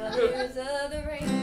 [0.00, 1.39] colors of the rainbow,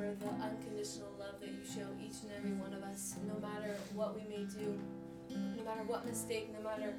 [0.00, 3.76] for the unconditional love that you show each and every one of us, no matter
[3.92, 4.72] what we may do,
[5.28, 6.94] no matter what mistake, no matter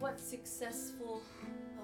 [0.00, 1.22] what successful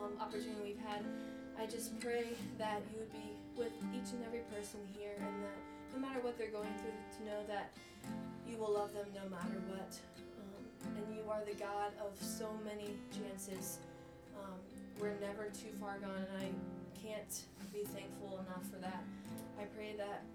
[0.02, 1.06] um, opportunity we've had.
[1.54, 5.58] I just pray that you would be with each and every person here, and that
[5.94, 7.70] no matter what they're going through, to know that
[8.42, 9.94] you will love them no matter what.
[10.34, 13.78] Um, and you are the God of so many chances.
[14.34, 14.58] Um,
[14.98, 16.50] we're never too far gone, and I
[16.98, 17.34] can't
[17.72, 19.04] be thankful enough for that.
[19.62, 20.26] I pray that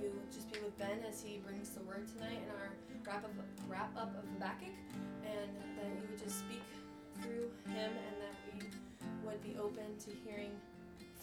[0.00, 2.72] you just be with Ben as he brings the word tonight in our
[3.06, 3.30] wrap up
[3.68, 4.74] wrap up of Habakkuk,
[5.22, 6.62] and that you would just speak
[7.22, 8.66] through him, and that we
[9.24, 10.52] would be open to hearing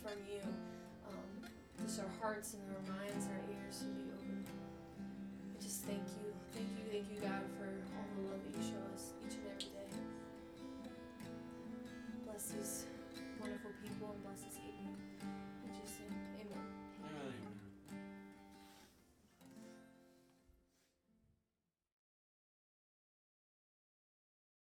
[0.01, 0.41] from you.
[1.07, 1.49] Um,
[1.85, 4.45] just our hearts and our minds, our ears would be open.
[5.59, 8.63] I just thank you, thank you, thank you, God, for all the love that you
[8.63, 9.91] show us each and every day.
[12.25, 12.82] Bless these